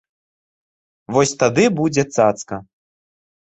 Вось 1.17 1.33
тады 1.43 1.67
будзе 1.81 2.07
цацка. 2.17 2.55